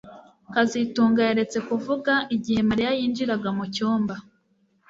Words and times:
kazitunga 0.53 1.19
yaretse 1.27 1.57
kuvuga 1.69 2.13
igihe 2.35 2.61
Mariya 2.69 2.91
yinjiraga 2.99 3.49
mu 3.57 3.65
cyumba 3.75 4.15